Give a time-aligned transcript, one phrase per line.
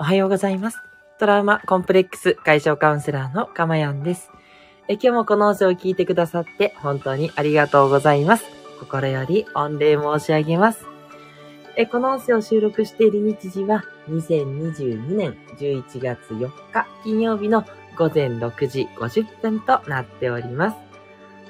[0.00, 0.80] おはようございます。
[1.18, 4.30] トラウマコンプレックス解消カウンセラーのかまやんです。
[4.86, 8.44] え今日もこの音声を聞いてくださって本当にありがとうございます。
[8.78, 10.86] 心より御礼申し上げます。
[11.74, 17.64] えこの音声を収録している日時は2022年11月4日金曜日の
[17.96, 20.87] 午前6時50分となっております。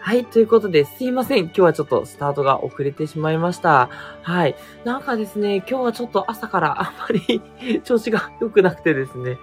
[0.09, 0.25] はい。
[0.25, 1.41] ということで、すいません。
[1.41, 3.91] 今日はちょっとスタートが遅れてしまいました。
[4.23, 4.57] はい。
[4.83, 7.43] なんかですね、今日はちょっと朝から あんまり
[7.85, 9.37] 調子が良くなくてですね、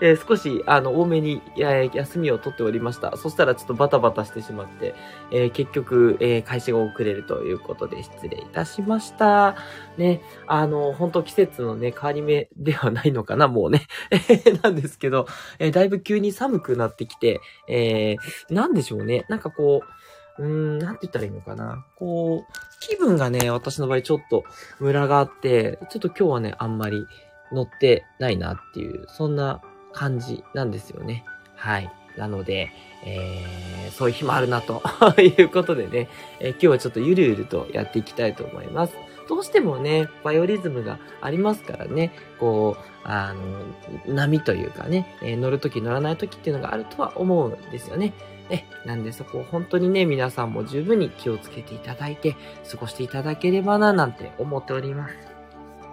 [0.00, 3.16] えー少し、あの、多めに、えー休みを取っておりました。
[3.16, 4.94] そしたらちょっとバタバタしてしまって、
[5.32, 9.56] えー結局、えー開始が遅れるということで失礼いたしました。
[9.96, 13.88] ね、あの、本当季節のね、変わり目ではないのかな、もうね。
[14.62, 15.26] なんですけど、
[15.58, 19.24] えだいぶ急に寒くなってきて、えーなんでしょうね。
[19.28, 21.84] なんかこう、うーん、なんて言ったらいいのかな。
[21.96, 24.44] こう、気分がね、私の場合ちょっと
[24.80, 27.06] ムラがあって、ちょっと今日はね、あんまり
[27.52, 29.60] 乗ってないなっていう、そんな
[29.92, 31.24] 感じなんですよね。
[31.54, 31.90] はい。
[32.16, 32.70] なので、
[33.04, 34.82] えー、そういう日もあるなと
[35.20, 36.08] いうことでね、
[36.40, 38.94] えー今日はちょっとゆるゆるとやっていきたいと思います。
[39.32, 48.12] どうしてもね、バイオリズムがありますからね、こう、あの、波というかね、えー乗るとき乗らないときっていうのがあるとは思うんですよね。
[48.50, 52.36] え、なんでそこを本当にね、皆さんも十分に気をつけていただいて、
[52.70, 55.14] 過ごしていただければな、なんて思っております。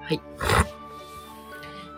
[0.02, 0.22] はい。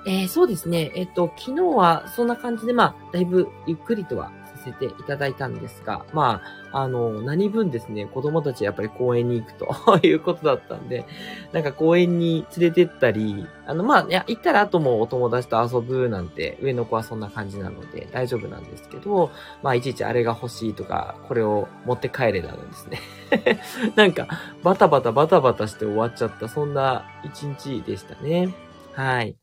[0.06, 0.92] えーそうですね。
[0.94, 4.32] えっ、と、昨日はそんな感じで、まあ、だいぶゆっくりとは
[4.64, 11.06] せていただいたんですが、まあ、あの、何分ですね、子供たちやっぱり公園に行くと いうことだったんで、
[11.52, 19.32] なんか公園に連れてったり、あの、まあ、いや、行ったら後もお友達と遊ぶなんて、上の子はそんな感じなので大丈夫なんですけど、
[19.64, 23.00] まあ、いちいちあれが欲しいとか、これを持って帰れなのですね。
[23.96, 24.28] なんか、
[24.64, 28.54] バタバタバタバタして終わっちゃった、そんな一日でしたね。
[28.94, 29.36] はい。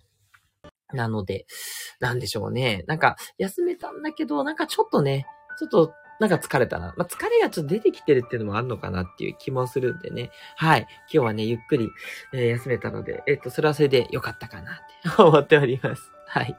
[0.93, 1.47] なので、
[2.01, 2.85] なんでしょうね。
[2.87, 5.27] なんか、休めたんだけど、なんかちょっとね、
[5.59, 6.95] ちょっと、なんか疲れたな。
[6.97, 10.31] まあ、疲れがちょっと出てきてるっていうのもあるのかなっていう気もするんでね。
[10.57, 10.81] はい。
[10.81, 11.91] 今日はね、ゆっくり、
[12.33, 14.77] えー休めたので、えっ、と、それはそれで良かったかなっ
[15.17, 16.11] て思っております。
[16.27, 16.59] はい。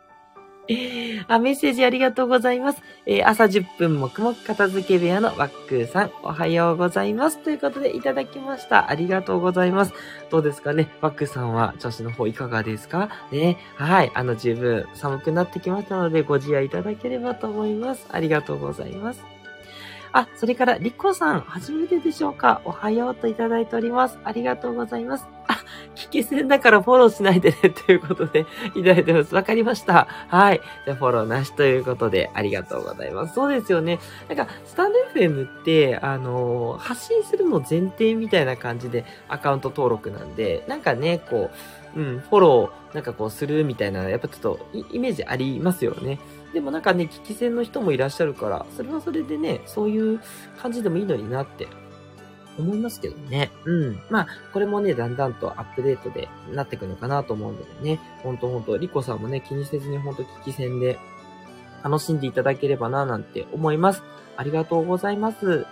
[1.28, 2.81] あ、メッセージありがとうございます。
[3.06, 7.40] えー朝10分黙々片付け部屋のワックーさん、おはようございます。
[7.40, 8.90] ということでいただきました。
[8.90, 9.94] ありがとうございます。
[10.30, 10.88] どうですかね？
[11.02, 13.09] ワックーさんは調子の方いかがですか？
[13.31, 13.57] ね。
[13.75, 14.12] はい。
[14.13, 18.06] あの、十分寒くなってきましたので、ご自愛いただければと思います。
[18.12, 19.24] ありがとうございます。
[20.12, 22.62] あ、それから、リコさん、初めてでしょうか？
[22.66, 24.18] おはようといただいております。
[24.24, 25.28] ありがとうございます。
[25.47, 25.57] あ、
[25.95, 28.45] 聞き戦だからフォローしないでね、ということで、
[28.75, 29.35] いただいてます。
[29.35, 30.07] わかりました。
[30.27, 30.61] はい。
[30.85, 33.33] じゃあ、フォローなしということで、ありがとうございます。
[33.33, 34.00] そうですよね。
[34.27, 41.50] なんか、スタンド FM って、あのー発信するの前提みたいな感じでアカウント登録なんで、なんかね、こ
[41.95, 44.59] う、うん、フォロー、なんかこうするみたいな、やっぱちょっと
[44.91, 46.19] イメージありますよね。
[46.53, 50.19] でもなんかね、聞き戦の人もいらっしゃるから、それはそれでね、そういう
[50.61, 51.67] 感じでもいいのになって
[52.59, 53.51] 思いますけどね。
[53.65, 53.99] うん。
[54.09, 60.99] まあ、これもね、だんだんとアップデートでなっていくのかなと思うのでね、ほんとほんと、リコさんもね、気にせずにほんと聞き戦で
[61.83, 64.03] 楽しんでいただければな、なんて思います。
[64.37, 65.65] ありがとうございます。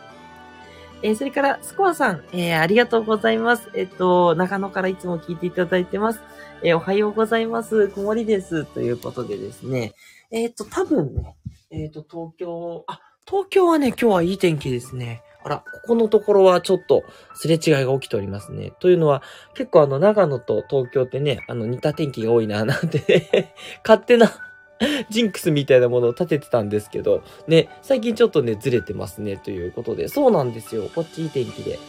[1.03, 3.69] えーそれから、スコアさん、えーありがとうございます。
[3.75, 6.21] えっと、長野からいつも聞いていただいてます。
[6.63, 7.89] えーおはようございます。
[7.89, 8.65] 曇りです。
[8.65, 9.93] ということでですね。
[10.31, 11.35] えっと、多分ね、
[11.69, 15.21] えっと、東京、あ、東京はね、今日はいい天気ですね。
[15.47, 18.74] あら、ここのところはちょっとすれ違いが起きておりますね。
[18.80, 19.24] というのは、
[19.56, 23.53] 結構あの、長野と東京ってね、あの、似た天気が多いな、なんて、
[23.88, 24.30] 勝手な
[25.09, 30.09] ジンクスみたいなものを立ててたんですけど、ね、最近ちょっとね、ずれてますね、ということで。
[30.09, 30.90] そうなんですよ。
[30.94, 31.79] こっちいい天気で。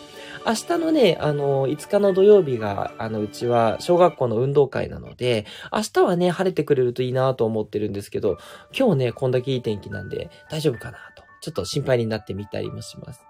[0.47, 8.39] 明日のね、あの、5日の土曜日が、あの、うちは小学校の運動会なので、明日はね、晴れてくれるといいなと思ってるんですけど、
[8.73, 10.99] 今日ね、こんだけいい天気なんで、大丈夫かな。
[11.41, 13.23] ちょっと心配になってみたりもします。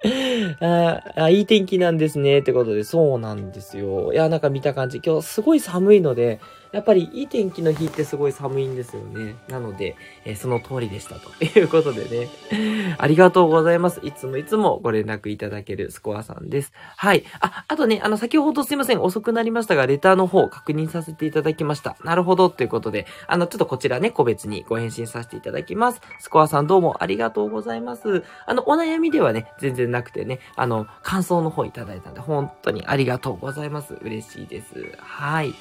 [0.60, 2.38] ああ、いい天気なんですね。
[2.38, 4.12] ってことで、そうなんですよ。
[4.12, 6.40] いや、なんか見た感じ、今日すごい寒いので、
[6.72, 9.36] やっぱりいい天気の日ってすごい寒いんですよね。
[9.48, 12.28] なので、えーその通りでしたということでね。
[12.98, 14.00] ありがとうございます。
[14.02, 16.72] いつもいつもご連絡いただけるスコアさんです。
[16.96, 17.24] はい。
[17.40, 19.00] あ、あとね、あの、先ほどすいません。
[19.00, 21.96] 遅くなりましたが、レターの方確認させていただきました。
[22.02, 22.50] なるほど。
[22.50, 26.00] ということで、あの、ちょっとこちらね、個別にご返信させていただきます。
[26.18, 28.24] スコアさんどうもありがとうございます。
[28.46, 33.94] あの、お悩みではね、全然なくてね、あの、感想の方いただいたんで、本当にありがとうございます。
[34.00, 34.92] 嬉しいです。
[34.98, 35.54] はい。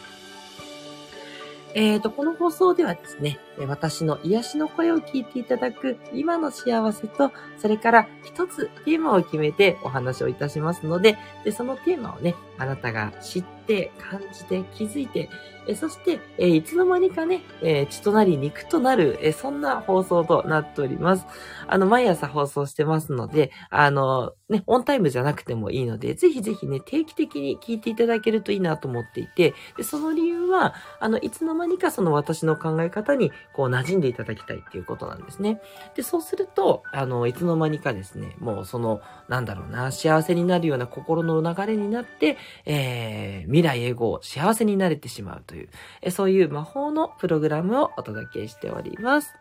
[1.74, 15.30] えーと、この放送ではですね、私の癒しの声を聞いていただく今の幸せと、それから一つテーマを決めてお話をいたしますので、で、そのテーマをね、あなたが知って、感じて、気づいて、
[15.68, 21.26] えそして、えいつの間にかね、え血となり肉となる、えそんな放送となっております。
[21.68, 35.62] あの、毎朝放送してますので、あの、ね、オンタイムじゃなくてもいいので、ぜひぜひね、定期的に聞いていただけるといいなと思っていて、で、その理由は、あの、いつの間にかその私の考え方に、こう、馴染んでいただきたいっていうことなんですね。
[35.96, 45.70] で、そうすると、あの、いつの間にかですね、もうその、なんだろうな、幸せになるような心の流れになって、えー、未来永劫幸せになれてしまうという、
[46.02, 49.34] えそういう魔法のプログラムをお届けしております。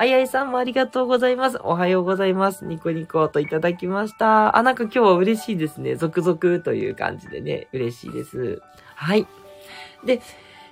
[0.00, 1.58] あいあいさんもありがとうございます。
[1.60, 2.64] おはようございます。
[2.64, 4.56] ニコニコといただきました。
[4.56, 5.96] あ、なんか今日は嬉しいですね。
[5.96, 8.62] 続々という感じでね、嬉しいです。
[8.94, 9.26] はい。
[10.04, 10.20] で、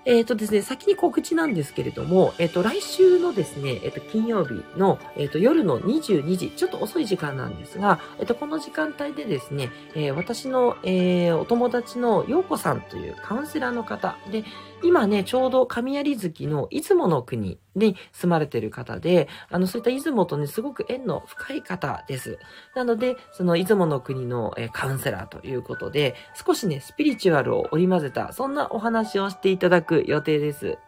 [0.06, 14.44] えっ、ー、とですね、先に告知なんですけれども、えっ、ー、と、来週のですね、えっ、ー、と、金曜日の、えっ、と、夜の22時、ちょっと遅い時間なんですが、えっ、と、この時間帯でですね、え私の、えお友達の陽子さんというカウンセラーの方で、
[14.84, 22.38] 今ね、ちょうど神有月のいつもの国に住まれている方で、あの、そういった出雲とね、すごく縁の深い方です。
[22.74, 30.78] なので、その出雲の国の、カウンセラーということで、少しね、スピリチュアルを織り交ぜた、そんなお話をしていただく予定です。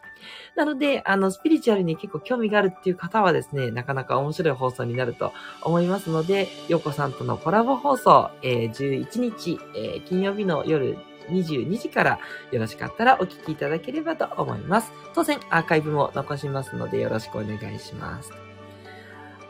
[0.56, 5.32] なので、あの、スピリチュアルに結構興味があるっていう方はですね、なかなか面白い放送になると
[5.62, 12.18] 思いますので、ヨコさんとのコラボ放送、えー、11日、えー、金曜日の夜22時から
[12.50, 14.92] よろしかったらお聞きいただければと思います。
[15.14, 18.32] 当然アーカイブも残しますのでよろしくお願いします。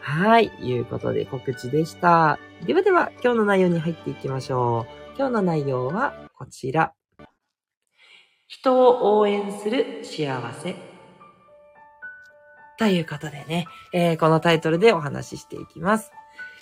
[0.01, 0.51] はい。
[0.61, 2.39] いうことで告知でした。
[2.65, 5.17] ではでは今日の内容に入っていきましょう。
[5.19, 6.95] 今日の内容はこちら。
[8.47, 10.77] 人を応援する幸せ。
[12.79, 16.13] ということでね、えー、このタイトルでお話ししていきます。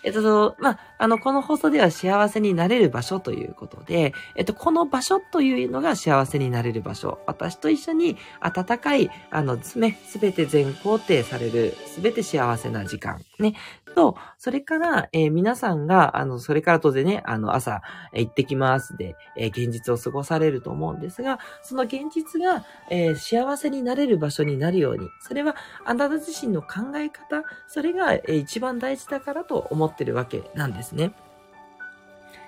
[0.07, 7.19] えっと、まあ、あの、この放送では幸せになれる場所ということで、えっと、この場所というのが幸せになれる場所。
[7.27, 13.21] 私と一緒に温かい、あの、ね、すべて全肯定される、すべて幸せな時間。
[13.41, 13.55] ね。
[13.97, 17.81] と、それから、えー、皆さんが、あの、それから当然ね、あの、朝、
[18.13, 31.13] えー、行ってきますで、えー、現実を過ごされると思うんですが、その現実が、え幸せになれる場所になるように、それはあなた自身の考え方、それが、え一番大事だからと思っててるわけなんですね。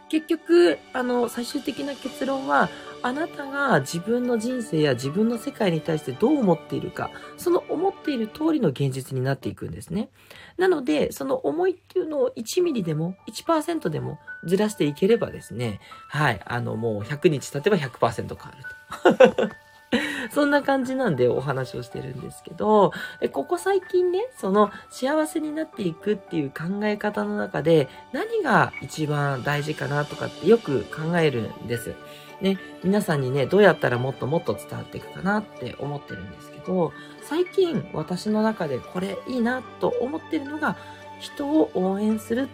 [0.09, 10.09] 結局、あの、最終的な結論は、あなたが自分の人生や自分の世界に対してどう思っているか、その思っている通りの現実になっていくんですね。
[10.56, 19.68] なので、その思いっていうのを1ミリでも1%でもずらしていければですね、はい、あのもう100日経てば100%変わると。
[20.31, 22.93] そんな感じなんでお話をしてるんですけど、
[23.32, 31.94] ここ最近ね、その幸せになっていくっていう考え方の中で何が一番大事かなとかってよく考えるんです。
[32.40, 36.93] ね、皆さんにね、どうやったらもっともっと伝わっていくかなって思ってるんですけど、
[37.23, 40.76] 最近私の中でこれいいなと思ってるのが、
[41.19, 42.49] 人を応援する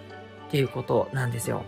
[0.46, 1.64] っていうことなんですよ。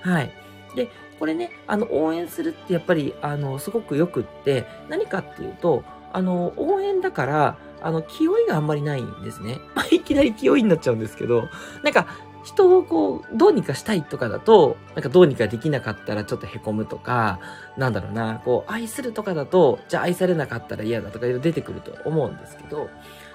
[0.00, 0.32] はい。
[0.74, 0.88] で、
[1.20, 5.84] これね、あの、応援するってやっぱり、あの、すごくよくって、何かっていうと、
[6.14, 9.60] あの、応援だから、あの、気負いがあんまりないんですね。
[9.76, 11.48] まあ、いきなり気負いになっちゃうんですけど、
[11.84, 12.06] なんか、
[12.42, 17.38] 人をこう、どうにかしたいとかだと、なんかどうにかできなかったらちょっと凹むとか、
[17.76, 22.88] なんだろうな、こう、愛するとかだと、じゃあ愛されなかったら嫌だとかいろいろ出てくると思うんですけど、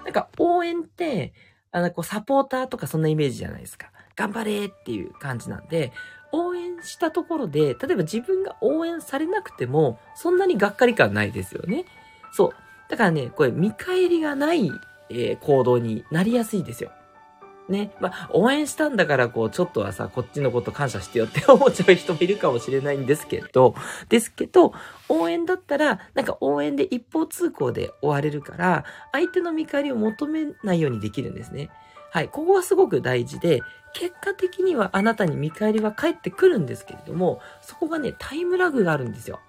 [0.04, 1.34] なんか応援って、
[1.72, 3.92] あの、こう、サポーターとかそんなイメージじゃないですか。
[4.16, 5.92] 頑張れっていう感じなんで、
[6.36, 11.86] 応援したところで、例えば自分が応援されなくても、そんなにがっかり感ないですよね。
[12.34, 12.50] そう。
[12.90, 14.70] だからね、これ見返りがない、
[15.10, 16.92] えー、行動になりやすいですよ。
[17.70, 17.92] ね。
[18.00, 23.76] まあ、応援したんだから、こう、ちょっとはさ、こっちのこと感謝してよって 思っちゃう人もいるかもしれないんですけど、
[24.10, 24.74] ですけど、
[25.10, 31.70] 応援だったら、なんか応援で一方通行で終われるから、相手の見返りを求めないようにできるんですね。
[32.16, 32.30] はい。
[32.30, 39.42] ここはすごく大事で、結果的にはあなたに見返りは返ってくるんですけれども、そこがね、タイムラグがあるんですよ。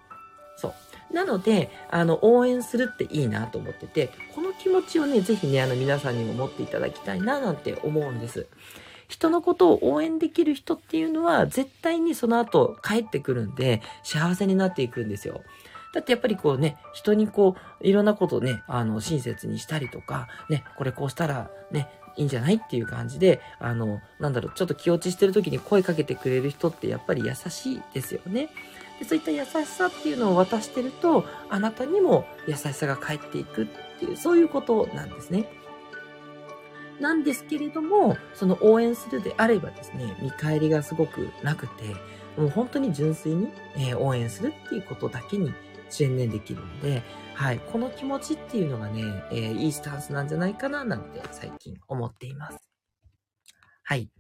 [0.57, 0.75] そ
[1.13, 1.15] う。
[1.15, 8.49] なので、あの、応援するっていいなと思ってて、この気持ちをね、ぜひね、あの、皆さんにも持っていただきたいな、なんて思うんです。
[9.07, 15.43] 人のことを応援できる人っていうのは、絶対にその後帰ってくるんで、幸せになっていくんですよ。
[15.95, 28.49] だってやっぱりこうね、人にこう、いろんなことをね、あの、親切にしたりとか、ね、これこうしたらね、いいんじゃないっていう感じで、あの、なんだろう、ちょっと気落ちしてる時に声かけてくれる人ってやっぱり優しいですよね。
[28.99, 33.67] でそういった優しさっていうのを渡してると、あなたにも優しさが返っていくっ
[33.99, 35.49] ていう、そういうことなんですね。
[37.01, 41.95] なんですけれども、その応援するであればですね、見返りがすごくなくて、
[42.39, 45.53] もう本当に純粋に、え、応援するっていうことだけに
[45.89, 47.03] 専念できるので、
[47.35, 52.59] はい、この気持ちっていうのがね、えー、いいスタンスなんじゃないかななんて最近思っています。
[53.83, 54.11] はい。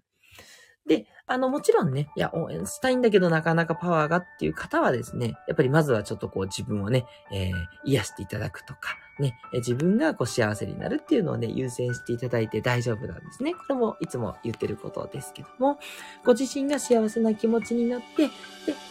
[0.87, 7.55] で、あの、もちろんね、いや、応援したいんだけどなかなかパワーがっていう方はですね、やっぱりまずはちょっとこう自分をね、えー、
[7.85, 13.55] 癒していただくとか、ね、自分がこう幸せになるっていうのをね、優先していただいて大丈夫なんですね。
[13.55, 15.79] これもいつも言ってることですけども、
[16.25, 18.33] ご自身が幸せな気持ちになって、で、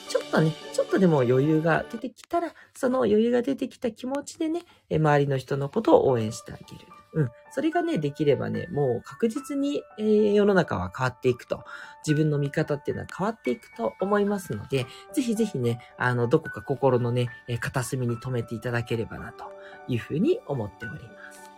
[0.10, 6.95] ちょっとね、ちょっとでも余裕が出てきたら、その余裕が出てきた気持ちでね、周りの人のことを応援してあげる。
[7.16, 7.32] うん。
[7.50, 11.64] それがね、できればね、もう確実に、えー、世の中は変わっていくと、
[12.06, 19.46] 自分の見方っていうのは変わっていくと思いますので、ぜひぜひね、あの、どこか心のね、え片隅に留めていただければな、と
[19.88, 21.52] いうふうに思っております。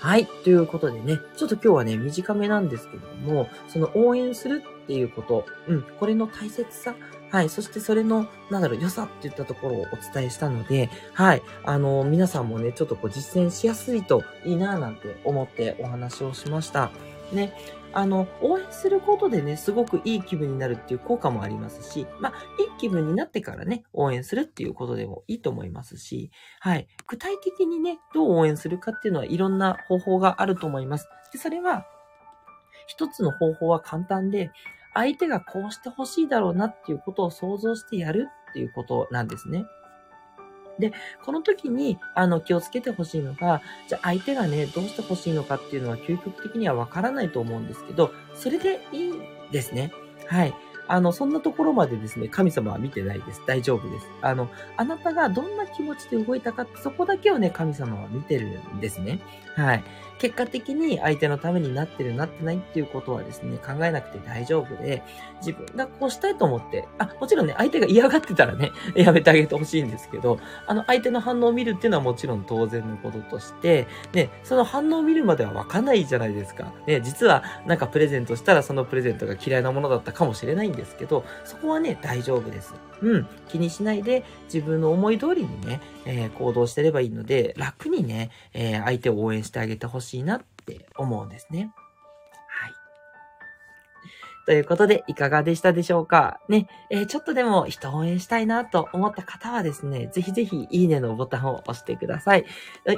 [0.00, 0.26] はい。
[0.26, 6.94] ということでね、ちょっと今日はね、短めなんですけれども、その応援するっていうこと、うん、これの大切さ、
[7.30, 7.48] はい。
[7.48, 11.42] そしてそれの、なんだろう、良さっていったところをお伝えしたので、はい。
[11.64, 16.90] あの、皆さんもね、ちょっとこう実践しやすいといいなぁなんて思ってお話をしました。
[17.32, 17.52] ね。
[17.92, 26.30] あの、応援することでね、すごくいい気分になるっていう効果もありますし、まあ、いい気分になってからね、応援するっていうことでもいいと思いますし、
[26.60, 26.86] はい。
[27.06, 31.08] 具体的にね、どう応援するかっていうのはいろんな方法があると思います。
[31.32, 31.86] で、それは、
[32.86, 34.50] 一つの方法は簡単で、
[34.98, 39.64] 相手がこうしてほしいだろうなっていうことを想像してやるっていうことなんですね。
[40.80, 40.92] で、
[41.24, 49.92] この時に、あの、気をつけてほしいのが、じゃあ相手がね、どうしてほしいのかっていうのは究極的にはわからないと思うんですけど、それでいいんですね。
[50.26, 50.54] はい。
[50.88, 53.42] あの、そんなところまでですね、神様は見てないです。
[53.46, 54.06] 大丈夫です。
[54.22, 59.20] あの、あなたがどんな気持ちで動いたかって、そこだけをね、神様は見てるんですね。
[59.54, 59.84] はい。
[60.18, 65.02] 結果的に相手のためになってる、なってないっていうことはですね、考えなくて大丈夫で、
[65.40, 76.72] 自分がこうしたいと思って、あ、もちろんね、相手が嫌がってたらね、 やめてあげてほしいんですけど、あの、相手の反応を見るっていうのはもちろん当然のこととして、ね、その反応を見るまではわかんないじゃないですか。
[76.86, 82.72] ね、実はなんかプレゼントしたらそのプレゼントが嫌いなものだったかもしれないんですけど、そこはね、大丈夫です。
[83.02, 91.70] うん、気にしないで自分の思い通りにね、えー、行動してればいいので、楽にね、えー、相手を応援してあげてほしいなって思うんですね。
[94.48, 96.40] ということで、いかがでしたでしょうか？
[96.48, 102.46] ね、えー、ちょっとでも人を応援したいなと思った方はですね、ぜひぜひいいねのボタンを押してください。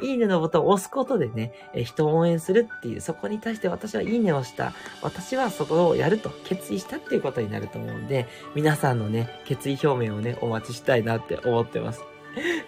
[0.00, 4.74] いいねのボタンを押すことでね、えー、人を応援するっていう、そこに対して私はいいねをした。
[5.02, 12.04] 私はそこをやると決意したっていうことになると思うんで、皆さんのね、決意表明をね、お待ちしたいなって思ってます。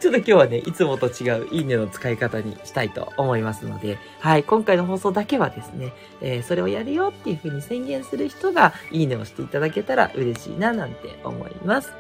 [0.02, 11.92] ちょっと今日はね、いつもと違ういいねの使い方にしたいと思いますので、はい、今回の放送だけはですね、えー、それをやるよっていう風に宣言する人がいいねをしていただけたら嬉しいななんて思います。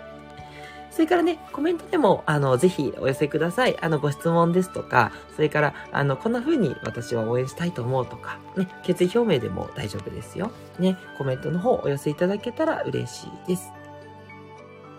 [0.90, 3.78] それからね、コメントでも、あの、ぜひお寄せください。
[3.80, 10.50] あの、ご質問ですとか、それから、あの、こんな風に私は応援したいと思うとか、ね、決意表明でも大丈夫ですよ。
[10.80, 13.70] ね、コメントの方お寄せいただけたら嬉しいです。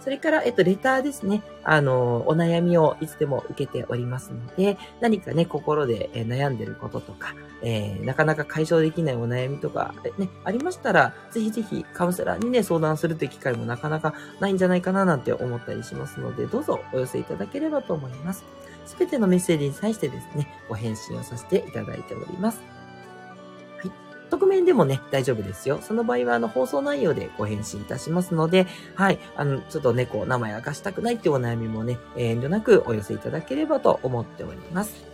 [0.04, 1.42] それから、えっと、レターですね。
[1.64, 18.44] あの、お悩みをいつでも受けておりますので、何かね、心で悩んでることとか、えー、なかなか解消できないお悩みとか、ね、ありましたら、ぜひぜひカウンセラーにね、相談するって機会もなかなかないんじゃないかななんて思ったりしますので、どうぞお寄せいただければと思います。
[18.86, 22.83] すべてのメッセージに対してですね、ご返信をさせていただいております。
[24.34, 25.80] 匿名でもね、大丈夫ですよ。
[25.82, 35.14] その場合は、あの、放送内容でご返信いたしますので、はい、あの、ちょっとね、こう、名前明かしたくないっていうお悩みもね、遠慮なくお寄せいただければと思っております。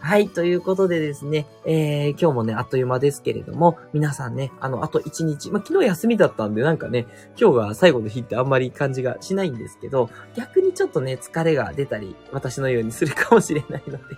[0.00, 0.28] はい。
[0.28, 7.06] ということでですね、えー、今日もね、あっという間ですけれども、皆さんね、あの、あと1日、まあ、昨日休みだったんで、なんかね、
[7.38, 14.16] 今日が最後の日ってあんまり感じがしないんですけど、逆にちょっとね、疲れが出たり、私のようにするかもしれないので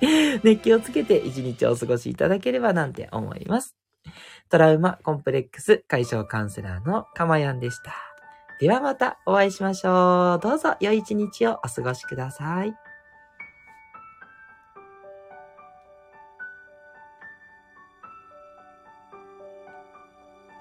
[0.42, 3.76] 熱気をつけて一日をお過ごしいただければなんて思います。
[4.48, 7.92] トラウマコンプレックス解消カウンセラーのかまやんでした。
[8.60, 10.40] ではまたお会いしましょう。
[10.40, 12.85] どうぞ良い一日をお過ごしください。